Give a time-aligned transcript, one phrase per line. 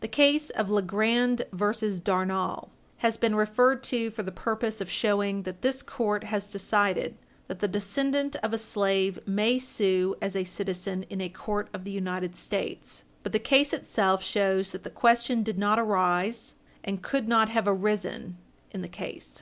[0.00, 1.56] The case of Legrand v.
[1.56, 1.72] Darnall,
[3.00, 6.24] 2 Peters 664, has been referred to for the purpose of showing that this court
[6.24, 7.14] has decided
[7.48, 11.84] that the descendant of a slave may sue as a citizen in a court of
[11.84, 17.00] the United States, but the case itself shows that the question did not arise and
[17.00, 18.36] could not have arisen
[18.72, 19.38] in the case.